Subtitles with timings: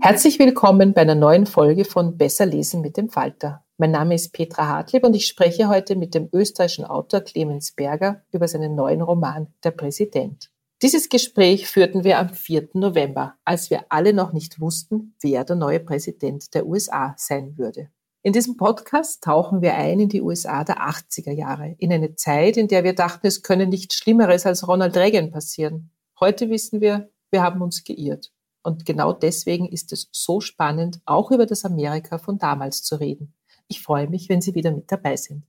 [0.00, 3.64] Herzlich willkommen bei einer neuen Folge von Besser lesen mit dem Falter.
[3.78, 8.22] Mein Name ist Petra Hartlieb und ich spreche heute mit dem österreichischen Autor Clemens Berger
[8.30, 10.52] über seinen neuen Roman Der Präsident.
[10.82, 12.68] Dieses Gespräch führten wir am 4.
[12.74, 17.90] November, als wir alle noch nicht wussten, wer der neue Präsident der USA sein würde.
[18.22, 22.56] In diesem Podcast tauchen wir ein in die USA der 80er Jahre, in eine Zeit,
[22.56, 25.90] in der wir dachten, es könne nichts Schlimmeres als Ronald Reagan passieren.
[26.20, 28.30] Heute wissen wir, wir haben uns geirrt.
[28.68, 33.32] Und genau deswegen ist es so spannend, auch über das Amerika von damals zu reden.
[33.66, 35.44] Ich freue mich, wenn Sie wieder mit dabei sind.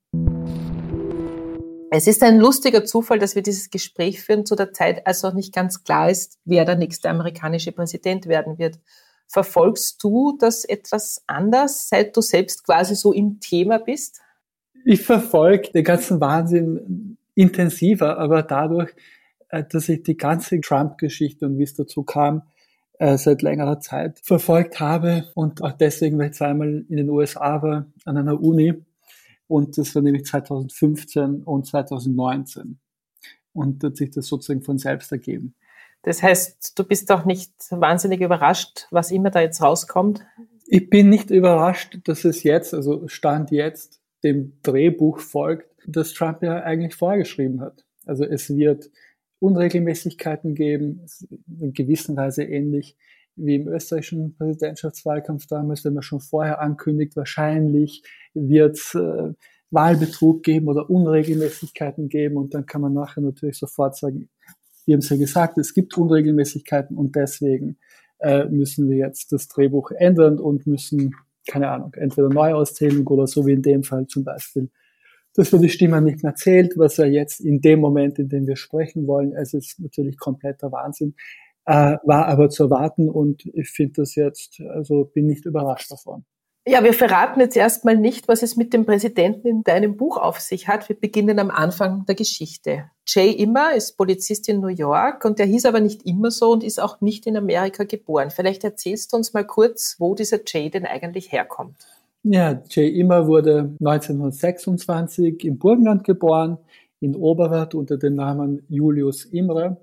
[1.91, 5.33] Es ist ein lustiger Zufall, dass wir dieses Gespräch führen zu der Zeit, als noch
[5.33, 8.79] nicht ganz klar ist, wer der nächste amerikanische Präsident werden wird.
[9.27, 14.21] Verfolgst du das etwas anders, seit du selbst quasi so im Thema bist?
[14.85, 18.91] Ich verfolge den ganzen Wahnsinn intensiver, aber dadurch,
[19.49, 22.43] äh, dass ich die ganze Trump-Geschichte und wie es dazu kam,
[22.99, 27.61] äh, seit längerer Zeit verfolgt habe und auch deswegen, weil ich zweimal in den USA
[27.61, 28.73] war, an einer Uni.
[29.47, 32.77] Und das war nämlich 2015 und 2019.
[33.53, 35.55] Und hat sich das sozusagen von selbst ergeben.
[36.03, 40.25] Das heißt, du bist doch nicht wahnsinnig überrascht, was immer da jetzt rauskommt?
[40.67, 46.43] Ich bin nicht überrascht, dass es jetzt, also Stand jetzt, dem Drehbuch folgt, das Trump
[46.43, 47.85] ja eigentlich vorgeschrieben hat.
[48.05, 48.89] Also es wird
[49.39, 51.05] Unregelmäßigkeiten geben,
[51.59, 52.97] in gewisser Weise ähnlich
[53.35, 59.33] wie im österreichischen Präsidentschaftswahlkampf damals, wenn man schon vorher ankündigt, wahrscheinlich wird es äh,
[59.71, 62.37] Wahlbetrug geben oder Unregelmäßigkeiten geben.
[62.37, 64.29] Und dann kann man nachher natürlich sofort sagen,
[64.85, 67.77] wir haben es ja gesagt, es gibt Unregelmäßigkeiten und deswegen
[68.19, 71.15] äh, müssen wir jetzt das Drehbuch ändern und müssen,
[71.47, 74.69] keine Ahnung, entweder Neuauszählung oder so wie in dem Fall zum Beispiel
[75.39, 78.45] dass wir die Stimme nicht mehr zählt, was er jetzt in dem Moment, in dem
[78.45, 81.15] wir sprechen wollen, es ist natürlich kompletter Wahnsinn,
[81.65, 86.25] äh, war aber zu erwarten und ich finde das jetzt, also bin nicht überrascht davon.
[86.67, 90.41] Ja, wir verraten jetzt erstmal nicht, was es mit dem Präsidenten in deinem Buch auf
[90.41, 90.89] sich hat.
[90.89, 92.91] Wir beginnen am Anfang der Geschichte.
[93.07, 96.65] Jay Immer ist Polizist in New York und der hieß aber nicht immer so und
[96.65, 98.29] ist auch nicht in Amerika geboren.
[98.29, 101.87] Vielleicht erzählst du uns mal kurz, wo dieser Jay denn eigentlich herkommt.
[102.23, 106.57] Ja, Jay Immer wurde 1926 im Burgenland geboren,
[106.99, 109.77] in Oberwart unter dem Namen Julius Imre.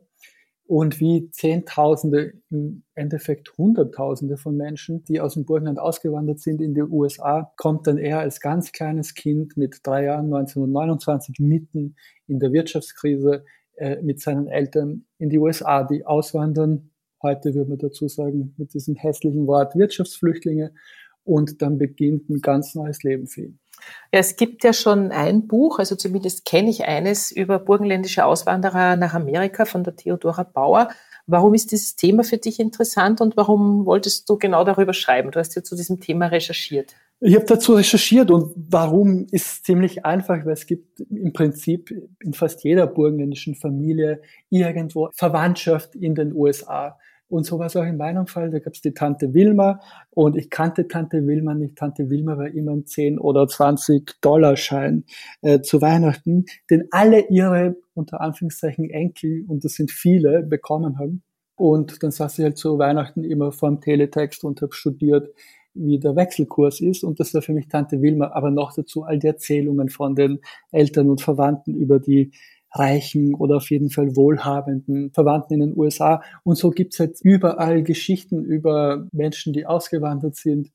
[0.67, 6.75] Und wie Zehntausende, im Endeffekt Hunderttausende von Menschen, die aus dem Burgenland ausgewandert sind in
[6.75, 11.97] die USA, kommt dann er als ganz kleines Kind mit drei Jahren 1929 mitten
[12.27, 13.45] in der Wirtschaftskrise
[13.77, 16.91] äh, mit seinen Eltern in die USA, die auswandern.
[17.23, 20.73] Heute würde man dazu sagen, mit diesem hässlichen Wort Wirtschaftsflüchtlinge
[21.27, 23.59] und dann beginnt ein ganz neues Leben für ihn.
[24.13, 28.97] Ja, es gibt ja schon ein Buch, also zumindest kenne ich eines über burgenländische Auswanderer
[28.97, 30.89] nach Amerika von der Theodora Bauer.
[31.27, 35.31] Warum ist dieses Thema für dich interessant und warum wolltest du genau darüber schreiben?
[35.31, 36.95] Du hast ja zu diesem Thema recherchiert.
[37.21, 41.91] Ich habe dazu recherchiert und warum ist ziemlich einfach, weil es gibt im Prinzip
[42.21, 44.21] in fast jeder burgenländischen Familie
[44.51, 46.99] irgendwo Verwandtschaft in den USA.
[47.29, 48.51] Und so war es auch in meinem Fall.
[48.51, 49.81] Da gab es die Tante Wilma
[50.11, 51.77] und ich kannte Tante Wilma nicht.
[51.77, 55.05] Tante Wilma war immer ein 10 oder 20 Dollar Schein
[55.43, 61.23] äh, zu Weihnachten, den alle ihre unter Anführungszeichen Enkel, und das sind viele, bekommen haben.
[61.57, 65.35] Und dann saß ich halt zu Weihnachten immer vorm Teletext und habe studiert,
[65.77, 67.03] wie der Wechselkurs ist.
[67.03, 70.41] Und das war für mich Tante Wilma, aber noch dazu all die Erzählungen von den
[70.71, 72.33] Eltern und Verwandten über die
[72.79, 76.23] reichen oder auf jeden Fall wohlhabenden Verwandten in den USA.
[76.45, 80.71] Und so gibt's halt überall Geschichten über Menschen, die ausgewandert sind.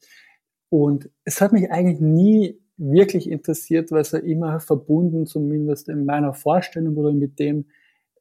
[0.69, 6.05] Und es hat mich eigentlich nie wirklich interessiert, weil es ja immer verbunden, zumindest in
[6.05, 7.65] meiner Vorstellung oder mit dem,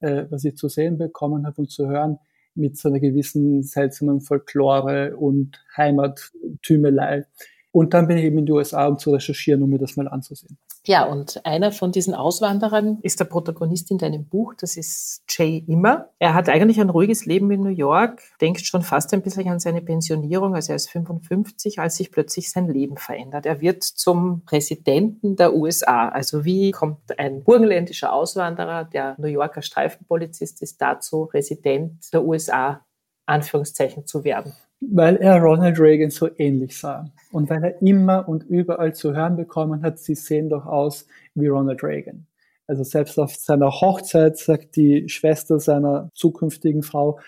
[0.01, 2.19] äh, was ich zu sehen bekommen habe und zu hören,
[2.55, 7.25] mit so einer gewissen seltsamen Folklore und Heimattümelei.
[7.73, 10.09] Und dann bin ich eben in die USA, um zu recherchieren, um mir das mal
[10.09, 10.59] anzusehen.
[10.87, 15.63] Ja, und einer von diesen Auswanderern ist der Protagonist in deinem Buch, das ist Jay
[15.69, 16.09] Immer.
[16.19, 19.61] Er hat eigentlich ein ruhiges Leben in New York, denkt schon fast ein bisschen an
[19.61, 23.47] seine Pensionierung, also er ist 55, als sich plötzlich sein Leben verändert.
[23.47, 26.09] Er wird zum Präsidenten der USA.
[26.09, 32.85] Also wie kommt ein burgenländischer Auswanderer, der New Yorker Streifenpolizist ist, dazu, Präsident der USA,
[33.27, 34.55] Anführungszeichen, zu werden?
[34.81, 39.37] Weil er Ronald Reagan so ähnlich sah und weil er immer und überall zu hören
[39.37, 42.27] bekommen hat, sie sehen doch aus wie Ronald Reagan.
[42.67, 47.19] Also selbst auf seiner Hochzeit sagt die Schwester seiner zukünftigen Frau,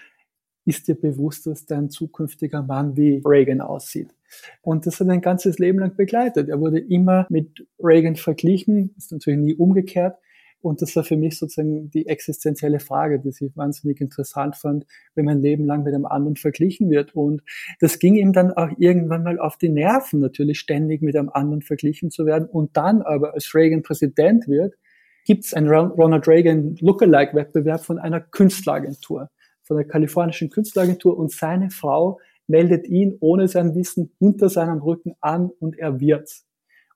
[0.65, 4.15] ist dir bewusst, dass dein zukünftiger Mann wie Reagan aussieht?
[4.63, 6.49] Und das hat ein ganzes Leben lang begleitet.
[6.49, 10.17] Er wurde immer mit Reagan verglichen, ist natürlich nie umgekehrt.
[10.63, 15.25] Und das war für mich sozusagen die existenzielle Frage, die ich wahnsinnig interessant fand, wenn
[15.25, 17.15] mein Leben lang mit einem anderen verglichen wird.
[17.15, 17.43] Und
[17.81, 21.63] das ging ihm dann auch irgendwann mal auf die Nerven, natürlich ständig mit einem anderen
[21.63, 22.49] verglichen zu werden.
[22.49, 24.75] Und dann aber, als Reagan Präsident wird,
[25.25, 29.31] gibt es einen Ronald Reagan Lookalike-Wettbewerb von einer Künstleragentur,
[29.63, 31.17] von der kalifornischen Künstleragentur.
[31.19, 36.47] Und seine Frau meldet ihn ohne sein Wissen hinter seinem Rücken an und er wird's.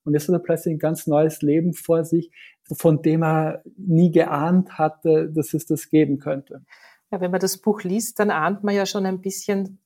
[0.05, 2.31] Und jetzt hat er plötzlich ein ganz neues Leben vor sich,
[2.73, 6.63] von dem er nie geahnt hatte, dass es das geben könnte.
[7.11, 9.79] Ja, wenn man das Buch liest, dann ahnt man ja schon ein bisschen,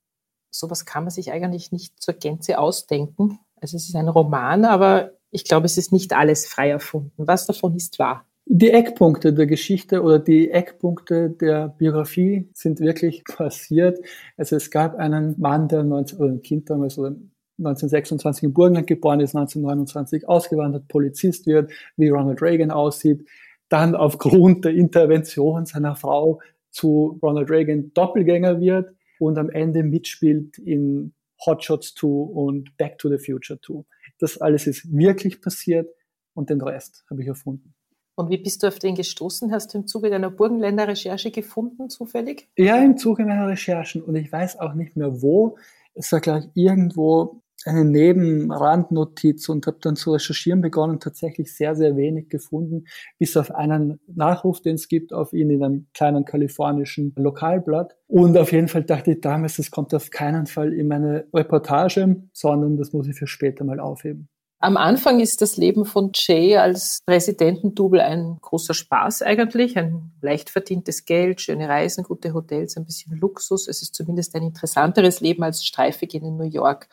[0.51, 3.39] sowas kann man sich eigentlich nicht zur Gänze ausdenken.
[3.61, 7.27] Also es ist ein Roman, aber ich glaube, es ist nicht alles frei erfunden.
[7.27, 8.27] Was davon ist wahr?
[8.47, 14.01] Die Eckpunkte der Geschichte oder die Eckpunkte der Biografie sind wirklich passiert.
[14.37, 17.15] Also es gab einen Mann, der 19, oder ein Kind damals, oder
[17.61, 23.27] 1926 im Burgenland geboren ist, 1929 ausgewandert, Polizist wird, wie Ronald Reagan aussieht,
[23.69, 26.41] dann aufgrund der Intervention seiner Frau
[26.71, 31.15] zu Ronald Reagan Doppelgänger wird und am Ende mitspielt in
[31.47, 33.85] Hot Shots 2 und Back to the Future 2.
[34.19, 35.89] Das alles ist wirklich passiert
[36.35, 37.75] und den Rest habe ich erfunden.
[38.17, 39.51] Und wie bist du auf den gestoßen?
[39.51, 42.51] Hast du im Zuge deiner Burgenländer Recherche gefunden, zufällig?
[42.57, 44.03] Ja, im Zuge meiner Recherchen.
[44.03, 45.57] Und ich weiß auch nicht mehr wo.
[45.95, 51.97] Es war gleich irgendwo eine Nebenrandnotiz und habe dann zu recherchieren begonnen, tatsächlich sehr, sehr
[51.97, 52.85] wenig gefunden,
[53.19, 57.97] bis auf einen Nachruf, den es gibt auf ihn in einem kleinen kalifornischen Lokalblatt.
[58.07, 62.23] Und auf jeden Fall dachte ich damals, das kommt auf keinen Fall in meine Reportage,
[62.33, 64.29] sondern das muss ich für später mal aufheben.
[64.63, 70.51] Am Anfang ist das Leben von Jay als Präsidentendouble ein großer Spaß eigentlich, ein leicht
[70.51, 73.69] verdientes Geld, schöne Reisen, gute Hotels, ein bisschen Luxus.
[73.69, 76.89] Es ist zumindest ein interessanteres Leben als Streifig in New York.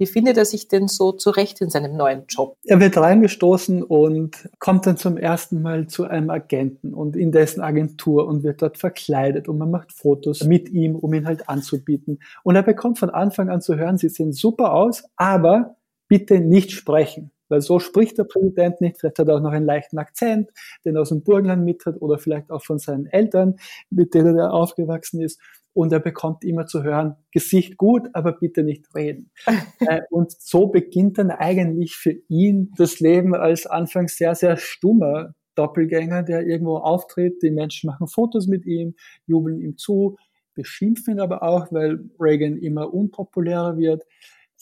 [0.00, 2.56] Wie findet er sich denn so zurecht in seinem neuen Job?
[2.64, 7.60] Er wird reingestoßen und kommt dann zum ersten Mal zu einem Agenten und in dessen
[7.60, 12.20] Agentur und wird dort verkleidet und man macht Fotos mit ihm, um ihn halt anzubieten.
[12.42, 15.76] Und er bekommt von Anfang an zu hören, sie sehen super aus, aber
[16.08, 17.30] bitte nicht sprechen.
[17.50, 18.98] Weil so spricht der Präsident nicht.
[18.98, 20.50] Vielleicht hat er auch noch einen leichten Akzent,
[20.84, 23.56] den er aus dem Burgenland mit hat oder vielleicht auch von seinen Eltern,
[23.90, 25.40] mit denen er aufgewachsen ist
[25.72, 29.30] und er bekommt immer zu hören, Gesicht gut, aber bitte nicht reden.
[29.80, 35.34] Äh, und so beginnt dann eigentlich für ihn das Leben als anfangs sehr, sehr stummer
[35.54, 38.94] Doppelgänger, der irgendwo auftritt, die Menschen machen Fotos mit ihm,
[39.26, 40.16] jubeln ihm zu,
[40.54, 44.04] beschimpfen ihn aber auch, weil Reagan immer unpopulärer wird.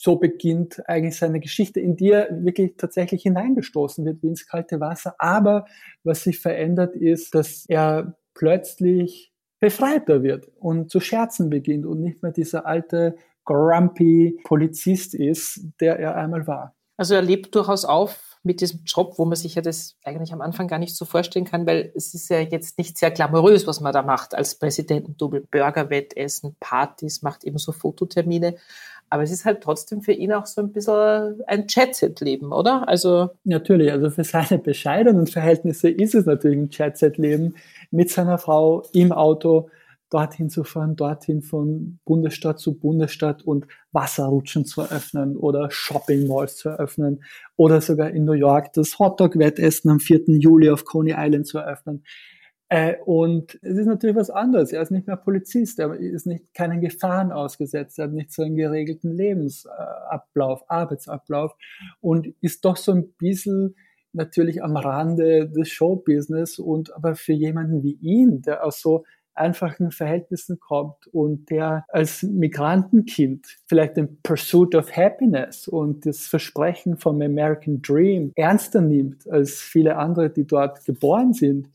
[0.01, 4.79] So beginnt eigentlich seine Geschichte, in die er wirklich tatsächlich hineingestoßen wird, wie ins kalte
[4.79, 5.13] Wasser.
[5.17, 5.65] Aber
[6.05, 12.23] was sich verändert ist, dass er plötzlich befreiter wird und zu scherzen beginnt und nicht
[12.23, 16.75] mehr dieser alte grumpy Polizist ist, der er einmal war.
[16.95, 20.41] Also er lebt durchaus auf mit diesem Job, wo man sich ja das eigentlich am
[20.41, 23.81] Anfang gar nicht so vorstellen kann, weil es ist ja jetzt nicht sehr glamourös, was
[23.81, 25.41] man da macht als Präsidentendouble.
[25.51, 28.55] Burgerwettessen, Partys, macht eben so Fototermine.
[29.09, 32.87] Aber es ist halt trotzdem für ihn auch so ein bisschen ein Jet-Set-Leben, oder?
[32.87, 37.55] Also natürlich, also für seine bescheidenen Verhältnisse ist es natürlich ein Jet-Set-Leben
[37.91, 39.69] mit seiner Frau im Auto
[40.09, 46.57] dorthin zu fahren, dorthin von Bundesstaat zu Bundesstaat und Wasserrutschen zu eröffnen oder Shopping Malls
[46.57, 47.23] zu eröffnen
[47.55, 50.21] oder sogar in New York das Hotdog-Wettessen am 4.
[50.27, 52.03] Juli auf Coney Island zu eröffnen.
[52.69, 54.71] Äh, und es ist natürlich was anderes.
[54.71, 58.43] Er ist nicht mehr Polizist, er ist nicht keinen Gefahren ausgesetzt, er hat nicht so
[58.43, 61.55] einen geregelten Lebensablauf, Arbeitsablauf
[61.99, 63.75] und ist doch so ein bisschen
[64.13, 69.91] natürlich am Rande des Showbusiness und aber für jemanden wie ihn, der aus so einfachen
[69.91, 77.21] Verhältnissen kommt und der als Migrantenkind vielleicht den Pursuit of Happiness und das Versprechen vom
[77.21, 81.69] American Dream ernster nimmt als viele andere, die dort geboren sind,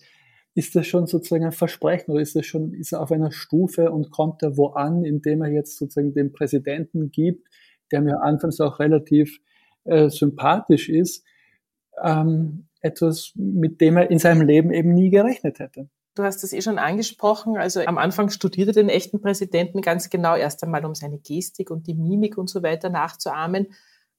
[0.55, 3.91] ist das schon sozusagen ein Versprechen oder ist das schon, ist er auf einer Stufe
[3.91, 7.49] und kommt er wo an, indem er jetzt sozusagen den Präsidenten gibt,
[7.91, 9.41] der mir anfangs auch relativ
[9.85, 11.25] äh, sympathisch ist,
[12.03, 15.89] ähm, etwas, mit dem er in seinem Leben eben nie gerechnet hätte.
[16.15, 17.57] Du hast das eh schon angesprochen.
[17.57, 21.89] Also am Anfang studierte den echten Präsidenten ganz genau erst einmal, um seine Gestik und
[21.89, 23.69] die Mimik und so weiter nachzuahmen.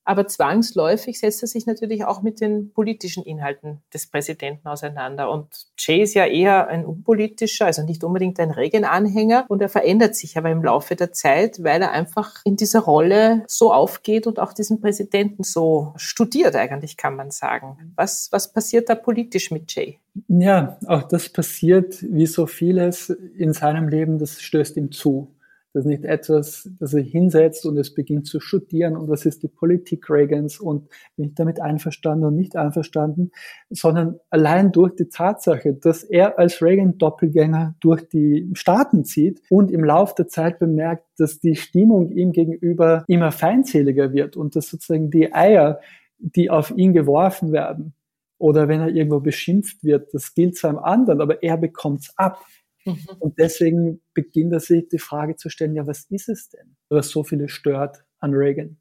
[0.06, 5.32] Aber zwangsläufig setzt er sich natürlich auch mit den politischen Inhalten des Präsidenten auseinander.
[5.32, 5.48] Und
[5.78, 9.46] Jay ist ja eher ein unpolitischer, also nicht unbedingt ein Reagan-Anhänger.
[9.50, 13.44] Und er verändert sich aber im Laufe der Zeit, weil er einfach in dieser Rolle
[13.48, 17.94] so aufgeht und auch diesen Präsidenten so studiert, eigentlich kann man sagen.
[17.96, 19.98] Was, was passiert da politisch mit Jay?
[20.28, 25.35] Ja, auch das passiert wie so vieles in seinem Leben, das stößt ihm zu.
[25.76, 29.44] Das ist nicht etwas, das er hinsetzt und es beginnt zu studieren und das ist
[29.44, 33.32] die Politik Reagans und bin ich damit einverstanden und nicht einverstanden,
[33.70, 39.84] sondern allein durch die Tatsache, dass er als Reagan-Doppelgänger durch die Staaten zieht und im
[39.84, 45.12] Laufe der Zeit bemerkt, dass die Stimmung ihm gegenüber immer feindseliger wird und dass sozusagen
[45.12, 45.82] die Eier,
[46.20, 47.94] die auf ihn geworfen werden,
[48.38, 52.40] oder wenn er irgendwo beschimpft wird, das gilt zu einem anderen, aber er bekommt's ab.
[52.86, 53.08] Mhm.
[53.20, 57.10] Und deswegen beginnt er sich die Frage zu stellen, ja, was ist es denn, was
[57.10, 58.78] so viele stört an Reagan?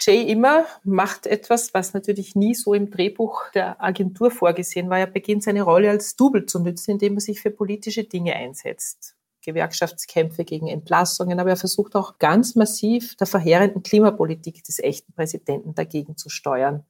[0.00, 4.98] Jay immer macht etwas, was natürlich nie so im Drehbuch der Agentur vorgesehen war.
[4.98, 9.16] Er beginnt seine Rolle als Double zu nützen, indem er sich für politische Dinge einsetzt.
[9.44, 15.74] Gewerkschaftskämpfe gegen Entlassungen, aber er versucht auch ganz massiv der verheerenden Klimapolitik des echten Präsidenten
[15.74, 16.84] dagegen zu steuern.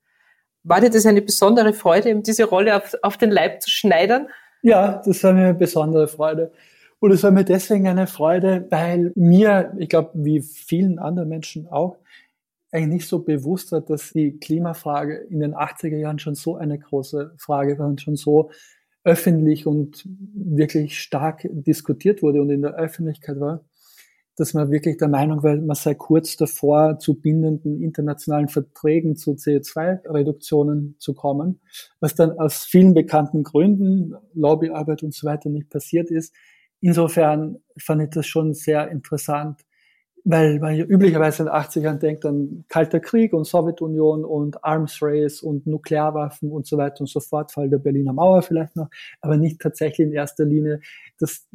[0.62, 4.28] War dir das eine besondere Freude, ihm diese Rolle auf, auf den Leib zu schneidern?
[4.64, 6.50] Ja, das war mir eine besondere Freude.
[6.98, 11.68] Und es war mir deswegen eine Freude, weil mir, ich glaube, wie vielen anderen Menschen
[11.68, 11.98] auch,
[12.72, 16.78] eigentlich nicht so bewusst war, dass die Klimafrage in den 80er Jahren schon so eine
[16.78, 18.50] große Frage war und schon so
[19.04, 23.60] öffentlich und wirklich stark diskutiert wurde und in der Öffentlichkeit war
[24.36, 29.32] dass man wirklich der Meinung war, man sei kurz davor, zu bindenden internationalen Verträgen zu
[29.32, 31.60] CO2-Reduktionen zu kommen,
[32.00, 36.34] was dann aus vielen bekannten Gründen, Lobbyarbeit und so weiter nicht passiert ist.
[36.80, 39.60] Insofern fand ich das schon sehr interessant,
[40.24, 44.98] weil man ja üblicherweise in den 80ern denkt an Kalter Krieg und Sowjetunion und Arms
[45.02, 48.88] Race und Nuklearwaffen und so weiter und so fort, Fall der Berliner Mauer vielleicht noch,
[49.20, 50.80] aber nicht tatsächlich in erster Linie
[51.18, 51.46] das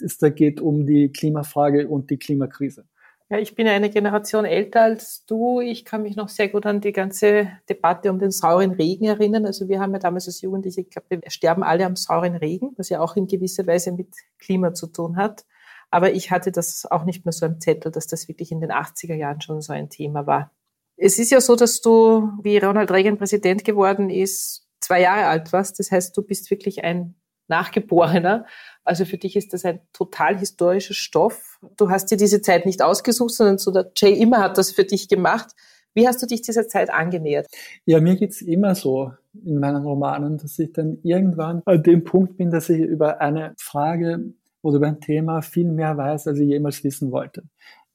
[0.00, 2.86] es da geht um die Klimafrage und die Klimakrise.
[3.32, 5.60] Ja, ich bin eine Generation älter als du.
[5.60, 9.46] Ich kann mich noch sehr gut an die ganze Debatte um den sauren Regen erinnern.
[9.46, 12.74] Also wir haben ja damals als Jugendliche, ich glaube, wir sterben alle am sauren Regen,
[12.76, 14.08] was ja auch in gewisser Weise mit
[14.38, 15.46] Klima zu tun hat.
[15.90, 18.70] Aber ich hatte das auch nicht mehr so im Zettel, dass das wirklich in den
[18.70, 20.52] 80er Jahren schon so ein Thema war.
[20.98, 25.54] Es ist ja so, dass du, wie Ronald Reagan Präsident geworden ist, zwei Jahre alt
[25.54, 25.78] warst.
[25.78, 27.14] Das heißt, du bist wirklich ein
[27.52, 28.46] Nachgeborener.
[28.84, 31.60] Also für dich ist das ein total historischer Stoff.
[31.76, 34.84] Du hast dir diese Zeit nicht ausgesucht, sondern so der Jay immer hat das für
[34.84, 35.50] dich gemacht.
[35.94, 37.46] Wie hast du dich dieser Zeit angenähert?
[37.84, 39.12] Ja, mir geht's immer so
[39.44, 43.54] in meinen Romanen, dass ich dann irgendwann an dem Punkt bin, dass ich über eine
[43.58, 44.32] Frage
[44.62, 47.42] oder über ein Thema viel mehr weiß, als ich jemals wissen wollte.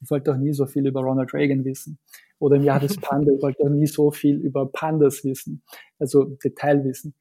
[0.01, 1.97] Ich wollte auch nie so viel über Ronald Reagan wissen.
[2.39, 5.63] Oder im Jahr des Panda, ich wollte auch nie so viel über Pandas wissen,
[5.97, 7.15] also Detailwissen.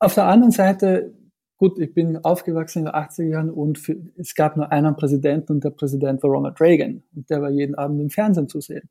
[0.00, 1.14] Auf der anderen Seite
[1.58, 5.52] Gut, ich bin aufgewachsen in den 80er Jahren und für, es gab nur einen Präsidenten
[5.54, 8.88] und der Präsident war Ronald Reagan und der war jeden Abend im Fernsehen zu sehen.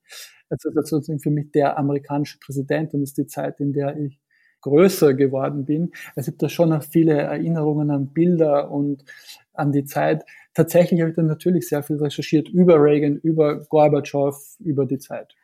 [0.50, 4.20] Also das ist für mich der amerikanische Präsident und ist die Zeit, in der ich
[4.62, 5.92] größer geworden bin.
[6.16, 9.06] Es gibt da schon noch viele Erinnerungen an Bilder und
[9.54, 10.26] an die Zeit.
[10.54, 15.36] Tatsächlich habe ich dann natürlich sehr viel recherchiert über Reagan, über Gorbatschow, über die Zeit.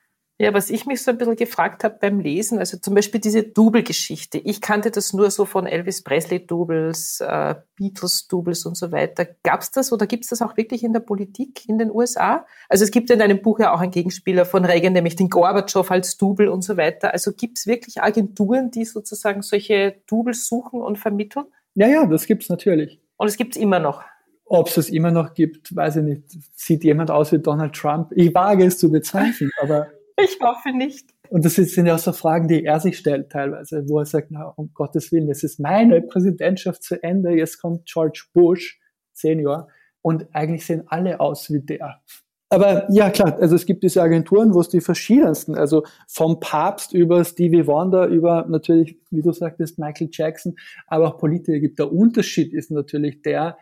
[0.44, 3.44] Ja, was ich mich so ein bisschen gefragt habe beim Lesen, also zum Beispiel diese
[3.44, 4.40] Double-Geschichte.
[4.40, 9.26] Ich kannte das nur so von Elvis Presley-Doubles, äh, Beatles-Doubles und so weiter.
[9.44, 12.46] Gab es das oder gibt es das auch wirklich in der Politik in den USA?
[12.68, 15.90] Also es gibt in deinem Buch ja auch einen Gegenspieler von Reagan, nämlich den Gorbatschow
[15.90, 17.14] als Double und so weiter.
[17.14, 21.46] Also gibt es wirklich Agenturen, die sozusagen solche Doubles suchen und vermitteln?
[21.76, 23.00] Ja, ja, das gibt's natürlich.
[23.18, 24.04] Und es gibt's immer noch.
[24.46, 26.24] Ob es es immer noch gibt, weiß ich nicht.
[26.56, 28.12] Sieht jemand aus wie Donald Trump?
[28.14, 29.88] Ich wage es zu bezweifeln, aber.
[30.18, 31.10] Ich hoffe nicht.
[31.30, 34.28] Und das sind ja auch so Fragen, die er sich stellt teilweise, wo er sagt,
[34.30, 38.80] na, um Gottes Willen, jetzt ist meine Präsidentschaft zu Ende, jetzt kommt George Bush,
[39.14, 39.68] Senior,
[40.02, 42.02] und eigentlich sehen alle aus wie der.
[42.50, 46.94] Aber ja, klar, also es gibt diese Agenturen, wo es die verschiedensten, also vom Papst
[46.94, 50.56] über Stevie Wonder, über natürlich, wie du sagtest, Michael Jackson,
[50.86, 51.80] aber auch Politiker gibt.
[51.80, 53.58] Der Unterschied ist natürlich der,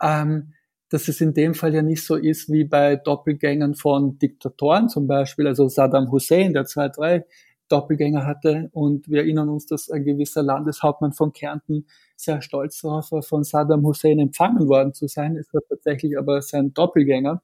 [0.00, 0.54] ähm,
[0.92, 5.06] dass es in dem Fall ja nicht so ist wie bei Doppelgängern von Diktatoren zum
[5.06, 7.24] Beispiel, also Saddam Hussein, der zwei, drei
[7.68, 8.68] Doppelgänger hatte.
[8.72, 13.42] Und wir erinnern uns, dass ein gewisser Landeshauptmann von Kärnten sehr stolz darauf war, von
[13.42, 15.36] Saddam Hussein empfangen worden zu sein.
[15.36, 17.42] Es war tatsächlich aber sein Doppelgänger.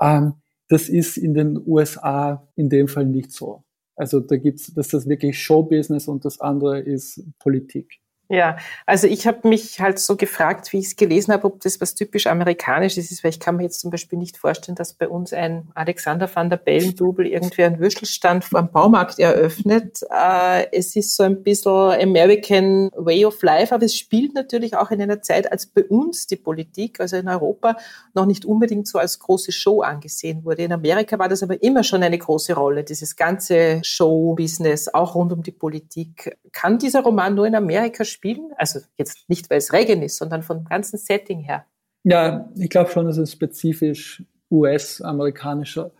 [0.00, 0.34] Ähm,
[0.68, 3.64] das ist in den USA in dem Fall nicht so.
[3.96, 7.98] Also da gibt's, dass das wirklich Showbusiness und das andere ist Politik.
[8.30, 11.80] Ja, also ich habe mich halt so gefragt, wie ich es gelesen habe, ob das
[11.80, 15.08] was typisch Amerikanisches ist, weil ich kann mir jetzt zum Beispiel nicht vorstellen, dass bei
[15.08, 20.00] uns ein Alexander van der Bellen-Double irgendwie einen Würstelstand vor dem Baumarkt eröffnet.
[20.10, 24.90] Äh, es ist so ein bisschen American Way of Life, aber es spielt natürlich auch
[24.90, 27.78] in einer Zeit, als bei uns die Politik, also in Europa,
[28.12, 30.64] noch nicht unbedingt so als große Show angesehen wurde.
[30.64, 35.32] In Amerika war das aber immer schon eine große Rolle, dieses ganze Show-Business, auch rund
[35.32, 36.36] um die Politik.
[36.52, 38.04] Kann dieser Roman nur in Amerika?
[38.18, 38.52] Spielen?
[38.56, 41.64] Also jetzt nicht, weil es Regen ist, sondern vom ganzen Setting her.
[42.02, 45.92] Ja, ich glaube schon, dass es spezifisch US-amerikanischer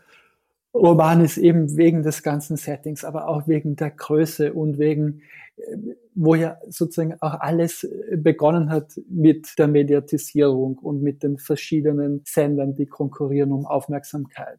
[0.75, 5.23] Roman ist, eben wegen des ganzen Settings, aber auch wegen der Größe und wegen,
[5.57, 5.77] äh,
[6.15, 12.75] wo ja sozusagen auch alles begonnen hat mit der Mediatisierung und mit den verschiedenen Sendern,
[12.75, 14.59] die konkurrieren um Aufmerksamkeit,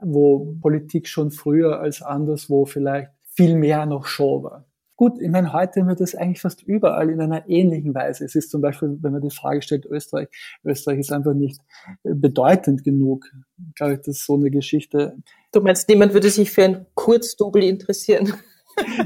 [0.00, 4.64] wo Politik schon früher als anderswo vielleicht viel mehr noch Show war.
[4.96, 8.24] Gut, ich meine, heute haben wir das eigentlich fast überall in einer ähnlichen Weise.
[8.24, 10.28] Es ist zum Beispiel, wenn man die Frage stellt, Österreich,
[10.64, 11.60] Österreich ist einfach nicht
[12.04, 13.26] bedeutend genug.
[13.68, 15.16] Ich glaube, das ist so eine Geschichte.
[15.50, 18.34] Du meinst, niemand würde sich für ein Kurzdouble interessieren?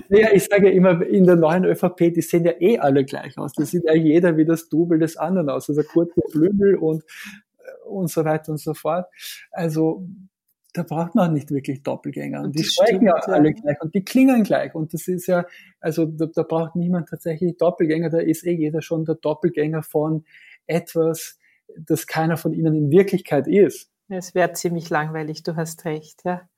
[0.08, 3.36] Naja, ich sage ja immer, in der neuen ÖVP, die sehen ja eh alle gleich
[3.36, 3.52] aus.
[3.52, 5.68] Da sieht ja jeder wie das Double des anderen aus.
[5.68, 7.04] Also kurze Flügel und,
[7.84, 9.04] und so weiter und so fort.
[9.50, 10.06] Also,
[10.74, 12.42] da braucht man nicht wirklich Doppelgänger.
[12.42, 14.74] Und die sprechen ja alle gleich und die klingen gleich.
[14.74, 15.46] Und das ist ja,
[15.80, 20.24] also da, da braucht niemand tatsächlich Doppelgänger, da ist eh jeder schon der Doppelgänger von
[20.66, 21.38] etwas,
[21.76, 23.90] das keiner von ihnen in Wirklichkeit ist.
[24.08, 26.48] Es wäre ziemlich langweilig, du hast recht, ja.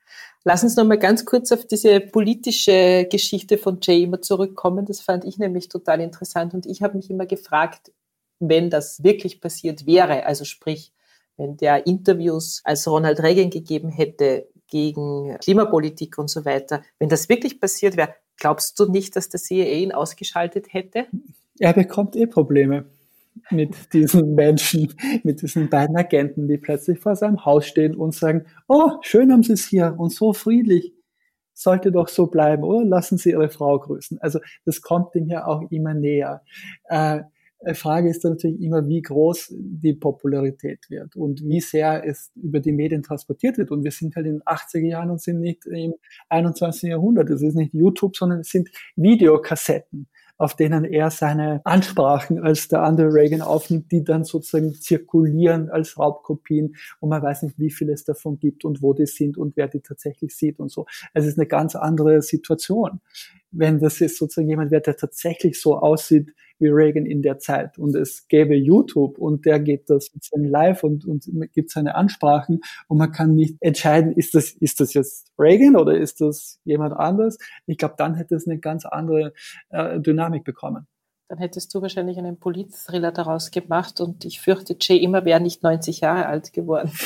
[0.44, 4.85] Lass uns noch mal ganz kurz auf diese politische Geschichte von Jay immer zurückkommen.
[4.87, 6.53] Das fand ich nämlich total interessant.
[6.53, 7.92] Und ich habe mich immer gefragt,
[8.40, 10.92] wenn das wirklich passiert wäre, also sprich,
[11.40, 17.31] wenn der Interviews als Ronald Reagan gegeben hätte gegen Klimapolitik und so weiter, wenn das
[17.31, 21.07] wirklich passiert wäre, glaubst du nicht, dass der CIA ihn ausgeschaltet hätte?
[21.59, 22.85] Er bekommt eh Probleme
[23.50, 28.44] mit diesen Menschen, mit diesen beiden Agenten, die plötzlich vor seinem Haus stehen und sagen,
[28.68, 30.92] oh, schön haben Sie es hier und so friedlich.
[31.55, 32.85] Sollte doch so bleiben, oder?
[32.85, 34.18] Lassen Sie Ihre Frau grüßen.
[34.20, 36.42] Also das kommt ihm ja auch immer näher.
[36.85, 37.20] Äh,
[37.75, 42.61] Frage ist dann natürlich immer, wie groß die Popularität wird und wie sehr es über
[42.61, 43.70] die Medien transportiert wird.
[43.70, 45.94] Und wir sind halt in den 80er Jahren und sind nicht im
[46.29, 46.90] 21.
[46.90, 47.29] Jahrhundert.
[47.31, 50.09] Es ist nicht YouTube, sondern es sind Videokassetten
[50.40, 55.99] auf denen er seine Ansprachen als der andere Reagan aufnimmt, die dann sozusagen zirkulieren als
[55.99, 59.59] Raubkopien und man weiß nicht, wie viel es davon gibt und wo die sind und
[59.59, 60.87] wer die tatsächlich sieht und so.
[61.12, 63.03] Also es ist eine ganz andere Situation.
[63.51, 67.79] Wenn das jetzt sozusagen jemand wäre, der tatsächlich so aussieht wie Reagan in der Zeit
[67.79, 72.61] und es gäbe YouTube und der geht das sozusagen live und, und gibt seine Ansprachen
[72.87, 76.95] und man kann nicht entscheiden, ist das, ist das jetzt Reagan oder ist das jemand
[76.95, 77.39] anders?
[77.67, 79.33] Ich glaube, dann hätte es eine ganz andere
[79.71, 80.87] äh, Dynamik bekommen.
[81.31, 85.63] Dann hättest du wahrscheinlich einen Politthriller daraus gemacht und ich fürchte, Jay immer wäre nicht
[85.63, 86.91] 90 Jahre alt geworden.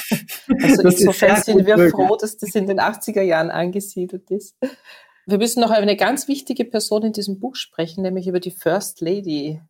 [0.62, 4.56] Also insofern sind wir froh, dass das in den 80er Jahren angesiedelt ist.
[5.26, 8.50] Wir müssen noch über eine ganz wichtige Person in diesem Buch sprechen, nämlich über die
[8.50, 9.62] First Lady.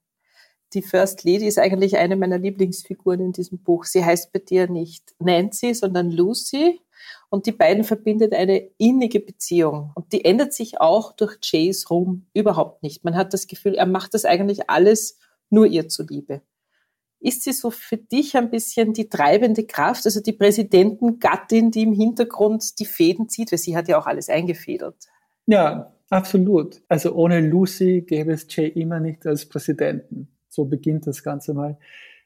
[0.73, 3.85] Die First Lady ist eigentlich eine meiner Lieblingsfiguren in diesem Buch.
[3.85, 6.81] Sie heißt bei dir nicht Nancy, sondern Lucy.
[7.31, 9.93] Und die beiden verbindet eine innige Beziehung.
[9.95, 13.05] Und die ändert sich auch durch Jays Ruhm überhaupt nicht.
[13.05, 15.19] Man hat das Gefühl, er macht das eigentlich alles
[15.51, 16.43] nur ihr zuliebe.
[17.21, 21.93] Ist sie so für dich ein bisschen die treibende Kraft, also die Präsidentengattin, die im
[21.93, 23.53] Hintergrund die Fäden zieht?
[23.53, 24.97] Weil sie hat ja auch alles eingefedert.
[25.47, 26.83] Ja, absolut.
[26.89, 30.29] Also ohne Lucy gäbe es Jay immer nicht als Präsidenten.
[30.49, 31.79] So beginnt das Ganze mal.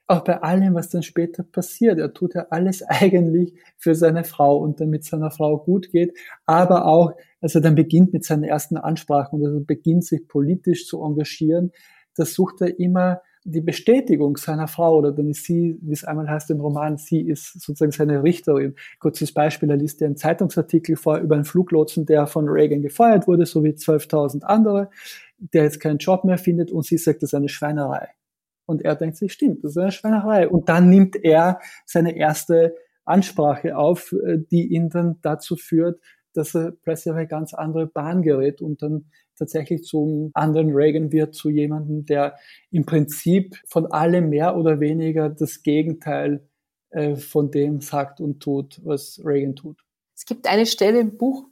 [0.06, 1.98] Auch bei allem, was dann später passiert.
[1.98, 6.16] Er tut ja alles eigentlich für seine Frau und damit seiner Frau gut geht.
[6.46, 11.02] Aber auch, also dann beginnt mit seinen ersten Ansprachen und also beginnt sich politisch zu
[11.02, 11.72] engagieren.
[12.18, 16.28] Da sucht er immer die Bestätigung seiner Frau oder dann ist sie, wie es einmal
[16.28, 18.74] heißt im Roman, sie ist sozusagen seine Richterin.
[18.98, 23.26] Kurzes Beispiel, er liest ja einen Zeitungsartikel vor über einen Fluglotsen, der von Reagan gefeuert
[23.26, 24.90] wurde, so wie 12.000 andere,
[25.38, 28.08] der jetzt keinen Job mehr findet und sie sagt, das ist eine Schweinerei.
[28.66, 30.48] Und er denkt sich, stimmt, das ist eine Schweinerei.
[30.48, 36.00] Und dann nimmt er seine erste Ansprache auf, äh, die ihn dann dazu führt,
[36.34, 39.06] dass er plötzlich auf eine ganz andere Bahn gerät und dann
[39.38, 42.36] tatsächlich zum anderen Reagan wird, zu jemandem, der
[42.70, 46.46] im Prinzip von allem mehr oder weniger das Gegenteil
[46.90, 49.78] äh, von dem sagt und tut, was Reagan tut.
[50.14, 51.46] Es gibt eine Stelle im Buch,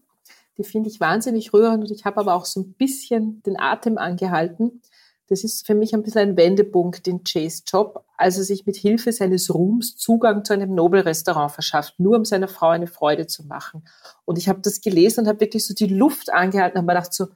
[0.59, 3.99] die finde ich wahnsinnig rührend und ich habe aber auch so ein bisschen den Atem
[3.99, 4.81] angehalten.
[5.29, 8.77] Das ist für mich ein bisschen ein Wendepunkt in Jays Job, als er sich mit
[8.77, 13.45] Hilfe seines Ruhms Zugang zu einem Nobelrestaurant verschafft, nur um seiner Frau eine Freude zu
[13.45, 13.85] machen.
[14.25, 17.01] Und ich habe das gelesen und habe wirklich so die Luft angehalten und habe mir
[17.01, 17.27] gedacht so,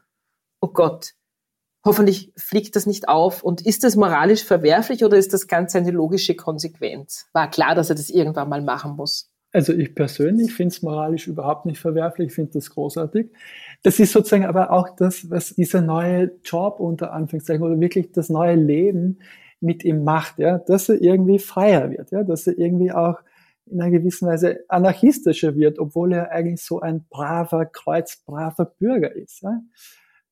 [0.60, 1.14] oh Gott,
[1.84, 3.42] hoffentlich fliegt das nicht auf.
[3.42, 7.26] Und ist das moralisch verwerflich oder ist das Ganze eine logische Konsequenz?
[7.32, 9.30] War klar, dass er das irgendwann mal machen muss.
[9.52, 13.30] Also ich persönlich finde es moralisch überhaupt nicht verwerflich, ich finde das großartig.
[13.82, 18.28] Das ist sozusagen aber auch das, was dieser neue Job unter Anführungszeichen oder wirklich das
[18.28, 19.18] neue Leben
[19.58, 23.18] mit ihm macht, ja, dass er irgendwie freier wird, ja, dass er irgendwie auch
[23.66, 29.42] in einer gewissen Weise anarchistischer wird, obwohl er eigentlich so ein braver, kreuzbraver Bürger ist.
[29.42, 29.60] Ja.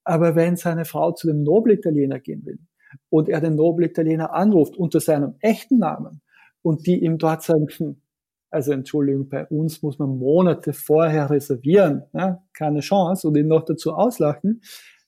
[0.09, 2.59] Aber wenn seine Frau zu dem Nobelitaliener gehen will
[3.11, 6.23] und er den Nobelitaliener anruft unter seinem echten Namen
[6.63, 8.01] und die ihm dort sagen, hm,
[8.49, 13.67] also Entschuldigung, bei uns muss man Monate vorher reservieren, ja, keine Chance und ihn noch
[13.67, 14.63] dazu auslachen.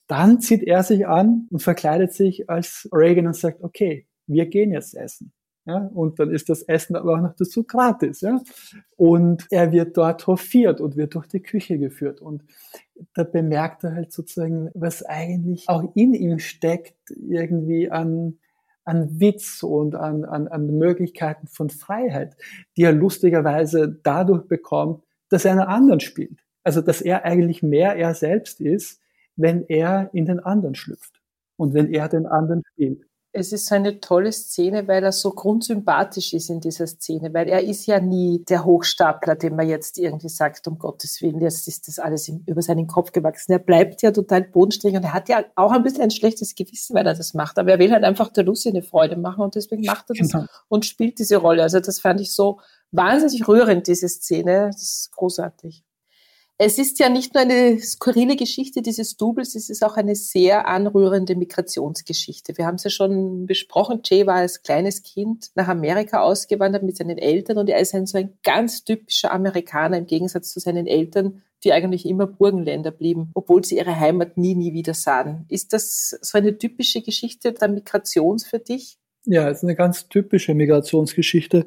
[0.07, 4.71] Dann zieht er sich an und verkleidet sich als Reagan und sagt, okay, wir gehen
[4.71, 5.33] jetzt essen.
[5.67, 8.23] Ja, und dann ist das Essen aber auch noch dazu gratis.
[8.23, 8.41] Ja?
[8.97, 12.21] Und er wird dort hofiert und wird durch die Küche geführt.
[12.21, 12.45] Und
[13.15, 18.39] da bemerkt er halt sozusagen, was eigentlich auch in ihm steckt, irgendwie an,
[18.85, 22.37] an Witz und an, an, an Möglichkeiten von Freiheit,
[22.77, 26.41] die er lustigerweise dadurch bekommt, dass er einen anderen spielt.
[26.65, 29.01] Also, dass er eigentlich mehr er selbst ist,
[29.37, 31.21] wenn er in den anderen schlüpft
[31.57, 35.31] und wenn er den anderen spielt es ist so eine tolle Szene, weil er so
[35.31, 39.99] grundsympathisch ist in dieser Szene, weil er ist ja nie der Hochstapler, dem man jetzt
[39.99, 43.53] irgendwie sagt, um Gottes Willen, jetzt ist das alles über seinen Kopf gewachsen.
[43.53, 46.95] Er bleibt ja total bodenständig und er hat ja auch ein bisschen ein schlechtes Gewissen,
[46.97, 47.59] weil er das macht.
[47.59, 50.33] Aber er will halt einfach der Lucy eine Freude machen und deswegen macht er das
[50.33, 50.47] genau.
[50.69, 51.63] und spielt diese Rolle.
[51.63, 52.59] Also das fand ich so
[52.91, 54.71] wahnsinnig rührend, diese Szene.
[54.73, 55.85] Das ist großartig.
[56.63, 60.69] Es ist ja nicht nur eine skurrile Geschichte dieses Doubles, es ist auch eine sehr
[60.69, 62.59] anrührende Migrationsgeschichte.
[62.59, 64.03] Wir haben es ja schon besprochen.
[64.05, 68.05] Jay war als kleines Kind nach Amerika ausgewandert mit seinen Eltern und er ist ein
[68.05, 73.31] so ein ganz typischer Amerikaner im Gegensatz zu seinen Eltern, die eigentlich immer Burgenländer blieben,
[73.33, 75.47] obwohl sie ihre Heimat nie, nie wieder sahen.
[75.49, 78.99] Ist das so eine typische Geschichte der Migration für dich?
[79.25, 81.67] Ja, es ist eine ganz typische Migrationsgeschichte.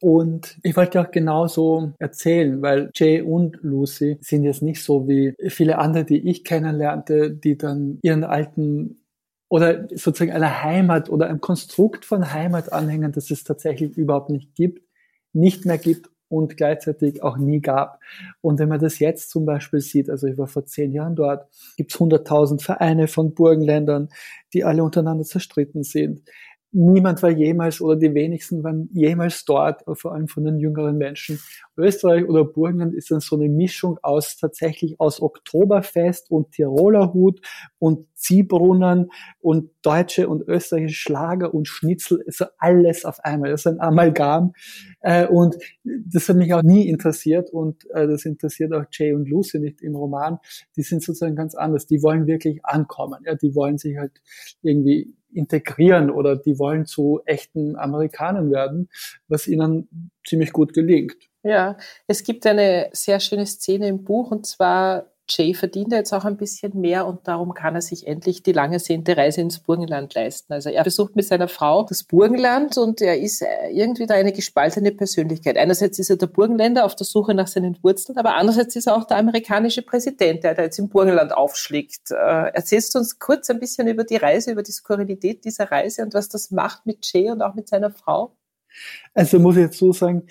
[0.00, 5.34] Und ich wollte auch genauso erzählen, weil Jay und Lucy sind jetzt nicht so wie
[5.48, 9.02] viele andere, die ich kennenlernte, die dann ihren alten
[9.48, 14.54] oder sozusagen einer Heimat oder einem Konstrukt von Heimat anhängen, das es tatsächlich überhaupt nicht
[14.54, 14.82] gibt,
[15.32, 18.00] nicht mehr gibt und gleichzeitig auch nie gab.
[18.40, 21.46] Und wenn man das jetzt zum Beispiel sieht, also ich war vor zehn Jahren dort,
[21.76, 24.08] gibt es 100.000 Vereine von Burgenländern,
[24.52, 26.22] die alle untereinander zerstritten sind
[26.76, 31.40] niemand war jemals oder die wenigsten waren jemals dort, vor allem von den jüngeren Menschen.
[31.76, 37.40] Österreich oder Burgenland ist dann so eine Mischung aus tatsächlich aus Oktoberfest und Tiroler Hut
[37.78, 39.10] und Ziehbrunnen
[39.40, 43.50] und deutsche und österreichische Schlager und Schnitzel, also alles auf einmal.
[43.50, 44.52] Das ist ein Amalgam.
[45.06, 49.28] Äh, und das hat mich auch nie interessiert und äh, das interessiert auch Jay und
[49.28, 50.38] Lucy nicht im Roman.
[50.74, 51.86] Die sind sozusagen ganz anders.
[51.86, 53.22] Die wollen wirklich ankommen.
[53.24, 54.20] Ja, die wollen sich halt
[54.62, 58.88] irgendwie integrieren oder die wollen zu echten Amerikanern werden,
[59.28, 61.16] was ihnen ziemlich gut gelingt.
[61.44, 61.76] Ja,
[62.08, 66.36] es gibt eine sehr schöne Szene im Buch und zwar Jay verdient jetzt auch ein
[66.36, 70.52] bisschen mehr und darum kann er sich endlich die lange sehnte Reise ins Burgenland leisten.
[70.52, 74.32] Also er besucht mit seiner Frau das Burgenland und er ist äh, irgendwie da eine
[74.32, 75.56] gespaltene Persönlichkeit.
[75.56, 78.96] Einerseits ist er der Burgenländer auf der Suche nach seinen Wurzeln, aber andererseits ist er
[78.96, 82.10] auch der amerikanische Präsident, der da jetzt im Burgenland aufschlägt.
[82.10, 82.14] Äh,
[82.52, 86.14] erzählst du uns kurz ein bisschen über die Reise, über die Skurrilität dieser Reise und
[86.14, 88.36] was das macht mit Jay und auch mit seiner Frau?
[89.14, 90.26] Also muss ich jetzt so sagen,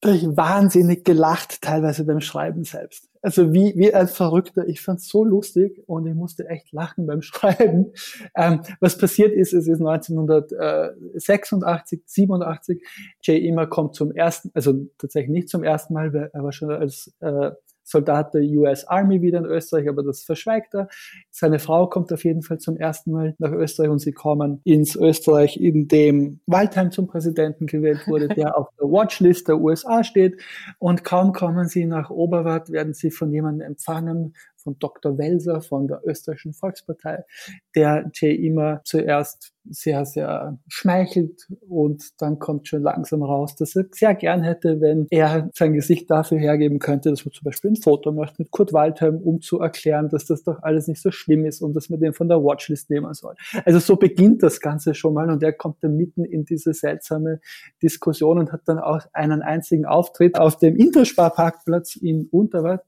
[0.00, 3.08] da ich wahnsinnig gelacht, teilweise beim Schreiben selbst.
[3.26, 4.68] Also wie, wie ein Verrückter.
[4.68, 7.92] Ich fand es so lustig und ich musste echt lachen beim Schreiben.
[8.36, 12.80] Ähm, was passiert ist, es ist 1986, 87.
[13.22, 17.12] Jay Immer kommt zum ersten, also tatsächlich nicht zum ersten Mal, er war schon als
[17.18, 17.50] äh,
[17.86, 20.88] Soldat der US Army wieder in Österreich, aber das verschweigt er.
[21.30, 24.96] Seine Frau kommt auf jeden Fall zum ersten Mal nach Österreich und sie kommen ins
[24.96, 30.42] Österreich, in dem Waldheim zum Präsidenten gewählt wurde, der auf der Watchlist der USA steht.
[30.78, 34.34] Und kaum kommen sie nach Oberwart, werden sie von jemandem empfangen,
[34.66, 35.16] von Dr.
[35.16, 37.24] Welser von der österreichischen Volkspartei,
[37.76, 43.84] der Jay immer zuerst sehr, sehr schmeichelt und dann kommt schon langsam raus, dass er
[43.92, 47.76] sehr gern hätte, wenn er sein Gesicht dafür hergeben könnte, dass man zum Beispiel ein
[47.76, 51.44] Foto macht mit Kurt Waldheim, um zu erklären, dass das doch alles nicht so schlimm
[51.46, 53.34] ist und dass man den von der Watchlist nehmen soll.
[53.64, 57.40] Also so beginnt das Ganze schon mal und er kommt dann mitten in diese seltsame
[57.82, 62.80] Diskussion und hat dann auch einen einzigen Auftritt auf dem Intersparparkplatz in Unterwald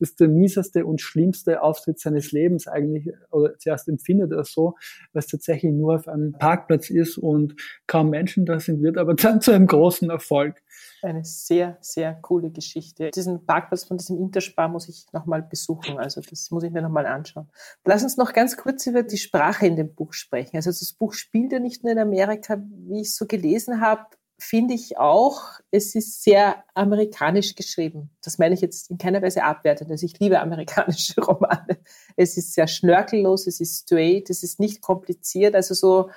[0.00, 4.74] das der mieseste und schlimmste Auftritt seines Lebens eigentlich, oder zuerst empfindet er so,
[5.12, 7.54] es tatsächlich nur auf einem Parkplatz ist und
[7.86, 10.62] kaum Menschen da sind, wird aber dann zu einem großen Erfolg.
[11.02, 13.10] Eine sehr, sehr coole Geschichte.
[13.10, 15.98] Diesen Parkplatz von diesem Interspar muss ich nochmal besuchen.
[15.98, 17.48] Also das muss ich mir nochmal anschauen.
[17.84, 20.56] Lass uns noch ganz kurz über die Sprache in dem Buch sprechen.
[20.56, 24.06] Also das Buch spielt ja nicht nur in Amerika, wie ich so gelesen habe,
[24.38, 28.10] finde ich auch, es ist sehr amerikanisch geschrieben.
[28.22, 29.90] Das meine ich jetzt in keiner Weise abwertend.
[29.90, 31.78] Also ich liebe amerikanische Romane.
[32.16, 36.10] Es ist sehr schnörkellos, es ist straight, es ist nicht kompliziert, also so,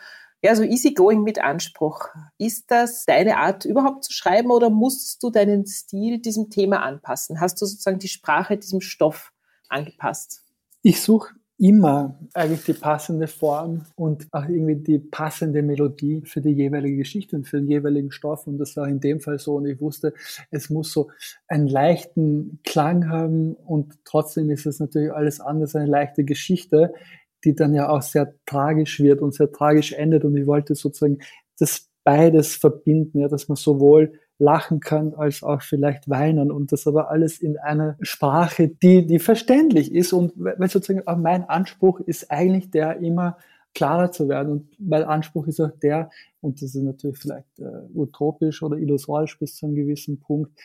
[0.44, 2.10] ja, so easygoing mit Anspruch.
[2.38, 7.42] Ist das deine Art überhaupt zu schreiben oder musst du deinen Stil diesem Thema anpassen?
[7.42, 9.34] Hast du sozusagen die Sprache diesem Stoff
[9.68, 10.44] angepasst?
[10.84, 16.54] Ich suche immer eigentlich die passende Form und auch irgendwie die passende Melodie für die
[16.54, 18.48] jeweilige Geschichte und für den jeweiligen Stoff.
[18.48, 19.58] Und das war in dem Fall so.
[19.58, 20.16] Und ich wusste,
[20.50, 21.12] es muss so
[21.48, 26.94] einen leichten Klang haben und trotzdem ist es natürlich alles anders, eine leichte Geschichte,
[27.44, 30.26] die dann ja auch sehr tragisch wird und sehr tragisch endet.
[30.26, 31.20] Und ich wollte sozusagen
[31.60, 36.88] das beides verbinden, ja, dass man sowohl lachen kann, als auch vielleicht weinen und das
[36.88, 42.00] aber alles in einer Sprache, die, die verständlich ist und weil sozusagen auch mein Anspruch
[42.00, 43.38] ist eigentlich der immer
[43.74, 46.10] klarer zu werden und mein Anspruch ist auch der,
[46.42, 50.60] und das ist natürlich vielleicht äh, utopisch oder illusorisch bis zu einem gewissen Punkt,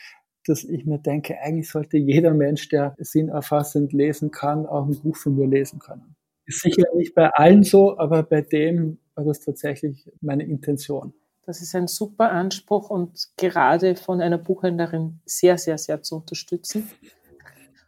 [0.47, 5.15] dass ich mir denke, eigentlich sollte jeder Mensch, der sinnerfassend lesen kann, auch ein Buch
[5.15, 6.15] von mir lesen können.
[6.45, 11.13] Ist sicher nicht bei allen so, aber bei dem war das tatsächlich meine Intention.
[11.47, 16.89] Das ist ein super Anspruch und gerade von einer Buchhändlerin sehr, sehr, sehr zu unterstützen.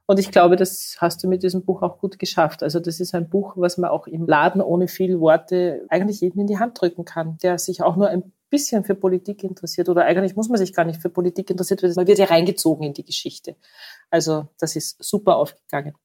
[0.06, 2.64] Und ich glaube, das hast du mit diesem Buch auch gut geschafft.
[2.64, 6.40] Also das ist ein Buch, was man auch im Laden ohne viel Worte eigentlich jedem
[6.40, 10.06] in die Hand drücken kann, der sich auch nur ein bisschen für Politik interessiert oder
[10.06, 12.94] eigentlich muss man sich gar nicht für Politik interessiert, weil man wird ja reingezogen in
[12.94, 13.58] die Geschichte.
[14.10, 15.96] Also das ist super aufgegangen.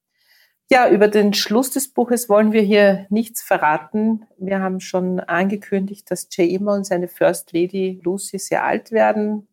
[0.70, 4.24] Ja, über den Schluss des Buches wollen wir hier nichts verraten.
[4.38, 9.46] Wir haben schon angekündigt, dass Jay Immer und seine First Lady Lucy sehr alt werden.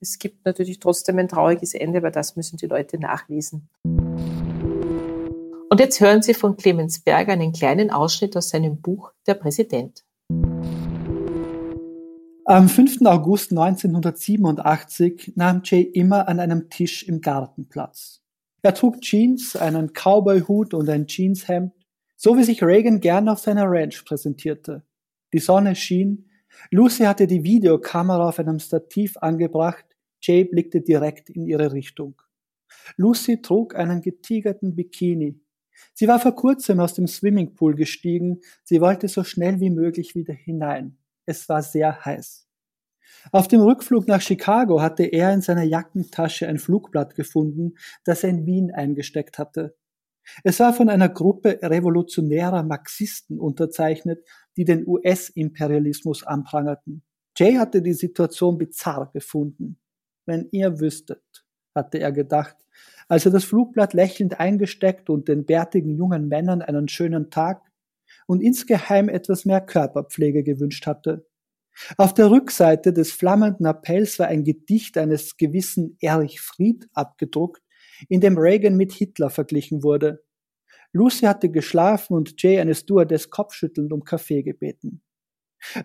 [0.00, 3.70] Es gibt natürlich trotzdem ein trauriges Ende, aber das müssen die Leute nachlesen.
[5.70, 10.04] Und jetzt hören Sie von Clemens Berger einen kleinen Ausschnitt aus seinem Buch Der Präsident.
[12.44, 13.06] Am 5.
[13.06, 18.19] August 1987 nahm Jay immer an einem Tisch im Garten Platz.
[18.62, 21.72] Er trug Jeans, einen Cowboy-Hut und ein Jeanshemd,
[22.16, 24.84] so wie sich Reagan gern auf seiner Ranch präsentierte.
[25.32, 26.28] Die Sonne schien,
[26.70, 29.84] Lucy hatte die Videokamera auf einem Stativ angebracht,
[30.20, 32.20] Jay blickte direkt in ihre Richtung.
[32.96, 35.40] Lucy trug einen getigerten Bikini.
[35.94, 40.34] Sie war vor kurzem aus dem Swimmingpool gestiegen, sie wollte so schnell wie möglich wieder
[40.34, 40.98] hinein.
[41.24, 42.49] Es war sehr heiß.
[43.32, 48.30] Auf dem Rückflug nach Chicago hatte er in seiner Jackentasche ein Flugblatt gefunden, das er
[48.30, 49.76] in Wien eingesteckt hatte.
[50.44, 54.24] Es war von einer Gruppe revolutionärer Marxisten unterzeichnet,
[54.56, 57.02] die den US-Imperialismus anprangerten.
[57.36, 59.78] Jay hatte die Situation bizarr gefunden.
[60.26, 61.22] Wenn ihr wüsstet,
[61.74, 62.56] hatte er gedacht,
[63.08, 67.62] als er das Flugblatt lächelnd eingesteckt und den bärtigen jungen Männern einen schönen Tag
[68.26, 71.26] und insgeheim etwas mehr Körperpflege gewünscht hatte.
[71.96, 77.62] Auf der Rückseite des flammenden Appells war ein Gedicht eines gewissen Erich Fried abgedruckt,
[78.08, 80.22] in dem Reagan mit Hitler verglichen wurde.
[80.92, 85.02] Lucy hatte geschlafen und Jay eine Stewardess kopfschüttelnd um Kaffee gebeten.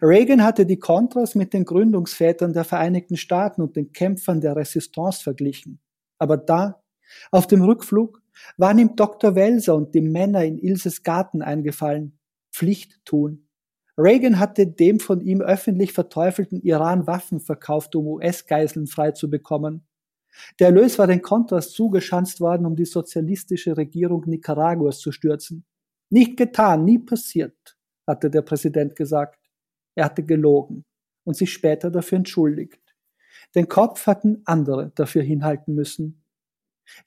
[0.01, 5.21] Reagan hatte die Contras mit den Gründungsvätern der Vereinigten Staaten und den Kämpfern der Resistance
[5.21, 5.79] verglichen.
[6.17, 6.81] Aber da,
[7.31, 8.21] auf dem Rückflug,
[8.57, 9.35] waren ihm Dr.
[9.35, 12.17] Welser und die Männer in Ilses Garten eingefallen.
[12.51, 13.44] Pflicht tun.
[13.97, 19.87] Reagan hatte dem von ihm öffentlich verteufelten Iran Waffen verkauft, um US-Geiseln freizubekommen.
[20.59, 25.65] Der Erlös war den Contras zugeschanzt worden, um die sozialistische Regierung Nicaraguas zu stürzen.
[26.09, 29.39] Nicht getan, nie passiert, hatte der Präsident gesagt.
[29.95, 30.83] Er hatte gelogen
[31.23, 32.81] und sich später dafür entschuldigt.
[33.55, 36.21] Den Kopf hatten andere dafür hinhalten müssen.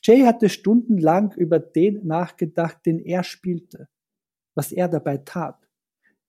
[0.02, 3.88] Jay hatte stundenlang über den nachgedacht, den er spielte,
[4.54, 5.67] was er dabei tat.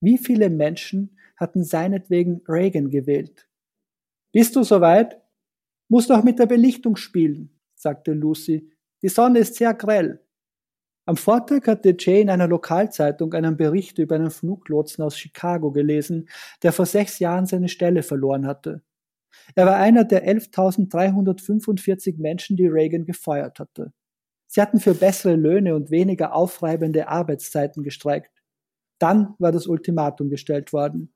[0.00, 3.48] Wie viele Menschen hatten seinetwegen Reagan gewählt?
[4.32, 5.20] Bist du soweit?
[5.88, 8.70] Muss doch mit der Belichtung spielen, sagte Lucy.
[9.02, 10.24] Die Sonne ist sehr grell.
[11.06, 16.28] Am Vortag hatte Jay in einer Lokalzeitung einen Bericht über einen Fluglotsen aus Chicago gelesen,
[16.62, 18.82] der vor sechs Jahren seine Stelle verloren hatte.
[19.54, 23.92] Er war einer der 11.345 Menschen, die Reagan gefeuert hatte.
[24.46, 28.39] Sie hatten für bessere Löhne und weniger aufreibende Arbeitszeiten gestreikt.
[29.00, 31.12] Dann war das Ultimatum gestellt worden.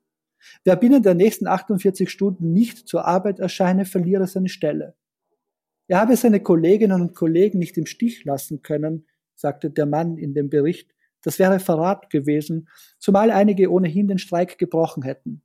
[0.63, 4.95] Wer binnen der nächsten 48 Stunden nicht zur Arbeit erscheine, verliere seine Stelle.
[5.87, 10.33] Er habe seine Kolleginnen und Kollegen nicht im Stich lassen können, sagte der Mann in
[10.33, 10.93] dem Bericht.
[11.21, 15.43] Das wäre Verrat gewesen, zumal einige ohnehin den Streik gebrochen hätten.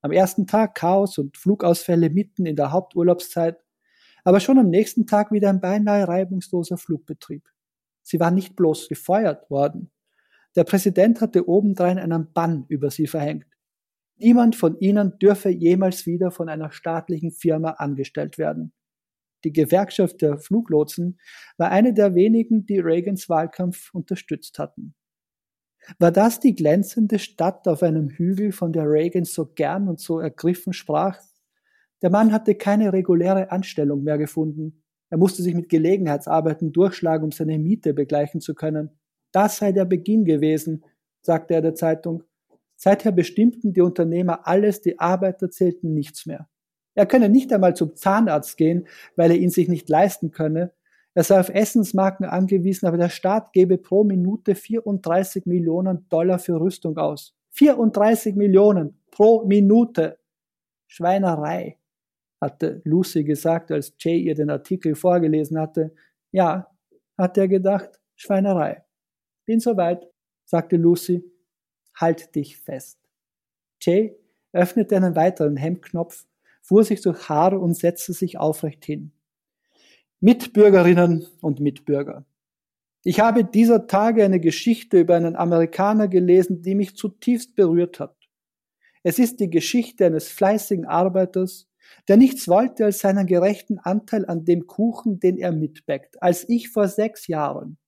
[0.00, 3.58] Am ersten Tag Chaos und Flugausfälle mitten in der Haupturlaubszeit,
[4.24, 7.48] aber schon am nächsten Tag wieder ein beinahe reibungsloser Flugbetrieb.
[8.02, 9.90] Sie waren nicht bloß gefeuert worden.
[10.56, 13.46] Der Präsident hatte obendrein einen Bann über sie verhängt.
[14.16, 18.72] Niemand von ihnen dürfe jemals wieder von einer staatlichen Firma angestellt werden.
[19.44, 21.18] Die Gewerkschaft der Fluglotsen
[21.56, 24.94] war eine der wenigen, die Reagans Wahlkampf unterstützt hatten.
[25.98, 30.18] War das die glänzende Stadt auf einem Hügel, von der Reagan so gern und so
[30.18, 31.18] ergriffen sprach?
[32.02, 34.82] Der Mann hatte keine reguläre Anstellung mehr gefunden.
[35.08, 38.99] Er musste sich mit Gelegenheitsarbeiten durchschlagen, um seine Miete begleichen zu können.
[39.32, 40.84] Das sei der Beginn gewesen,
[41.22, 42.24] sagte er der Zeitung.
[42.76, 46.48] Seither bestimmten die Unternehmer alles, die Arbeiter zählten nichts mehr.
[46.94, 50.72] Er könne nicht einmal zum Zahnarzt gehen, weil er ihn sich nicht leisten könne.
[51.14, 56.60] Er sei auf Essensmarken angewiesen, aber der Staat gebe pro Minute 34 Millionen Dollar für
[56.60, 57.34] Rüstung aus.
[57.50, 60.18] 34 Millionen pro Minute.
[60.86, 61.78] Schweinerei,
[62.40, 65.94] hatte Lucy gesagt, als Jay ihr den Artikel vorgelesen hatte.
[66.32, 66.68] Ja,
[67.18, 68.82] hat er gedacht, Schweinerei.
[69.50, 70.06] Bin soweit,
[70.44, 71.24] sagte Lucy
[71.96, 73.00] halt dich fest.
[73.80, 74.14] Jay
[74.52, 76.24] öffnete einen weiteren Hemdknopf,
[76.62, 79.10] fuhr sich durch Haare und setzte sich aufrecht hin.
[80.20, 82.24] Mitbürgerinnen und Mitbürger.
[83.02, 88.14] Ich habe dieser Tage eine Geschichte über einen Amerikaner gelesen, die mich zutiefst berührt hat.
[89.02, 91.68] Es ist die Geschichte eines fleißigen Arbeiters,
[92.06, 96.68] der nichts wollte als seinen gerechten Anteil an dem Kuchen, den er mitbäckt, als ich
[96.68, 97.79] vor sechs Jahren.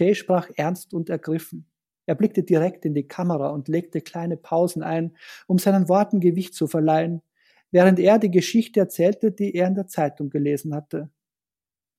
[0.00, 1.66] Jay sprach ernst und ergriffen.
[2.06, 5.14] Er blickte direkt in die Kamera und legte kleine Pausen ein,
[5.46, 7.22] um seinen Worten Gewicht zu verleihen,
[7.70, 11.10] während er die Geschichte erzählte, die er in der Zeitung gelesen hatte.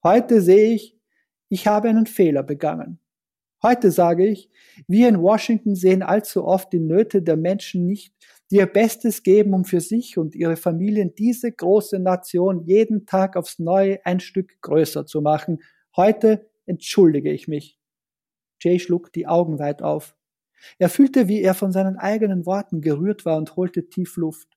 [0.04, 0.98] Heute sehe ich,
[1.48, 3.00] ich habe einen Fehler begangen.
[3.62, 4.50] Heute sage ich,
[4.88, 8.16] wir in Washington sehen allzu oft die Nöte der Menschen nicht,
[8.50, 13.38] die ihr Bestes geben, um für sich und ihre Familien diese große Nation jeden Tag
[13.38, 15.60] aufs Neue ein Stück größer zu machen.
[15.96, 17.81] Heute entschuldige ich mich.
[18.62, 20.16] Jay schlug die Augen weit auf.
[20.78, 24.48] Er fühlte, wie er von seinen eigenen Worten gerührt war und holte tief Luft.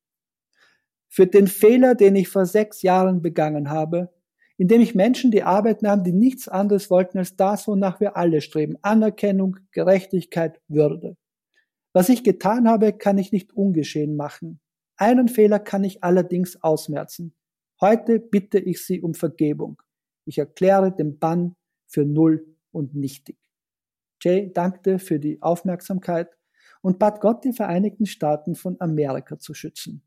[1.09, 4.13] Für den Fehler, den ich vor sechs Jahren begangen habe,
[4.57, 8.41] indem ich Menschen die Arbeit nahm, die nichts anderes wollten als das, wonach wir alle
[8.41, 11.17] streben, Anerkennung, Gerechtigkeit, Würde.
[11.93, 14.61] Was ich getan habe, kann ich nicht ungeschehen machen.
[14.97, 17.35] Einen Fehler kann ich allerdings ausmerzen.
[17.81, 19.81] Heute bitte ich Sie um Vergebung.
[20.25, 23.37] Ich erkläre den Bann für null und nichtig.
[24.21, 26.29] Jay dankte für die Aufmerksamkeit
[26.83, 30.03] und bat Gott, die Vereinigten Staaten von Amerika zu schützen.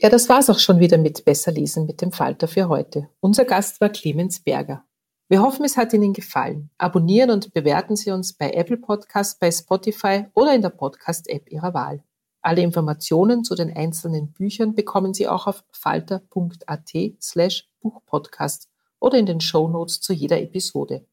[0.00, 3.08] Ja, das war's auch schon wieder mit Besser lesen mit dem Falter für heute.
[3.18, 4.84] Unser Gast war Clemens Berger.
[5.28, 6.70] Wir hoffen, es hat Ihnen gefallen.
[6.78, 11.74] Abonnieren und bewerten Sie uns bei Apple Podcasts, bei Spotify oder in der Podcast-App Ihrer
[11.74, 12.04] Wahl.
[12.40, 19.26] Alle Informationen zu den einzelnen Büchern bekommen Sie auch auf falter.at slash Buchpodcast oder in
[19.26, 21.04] den Show Notes zu jeder Episode.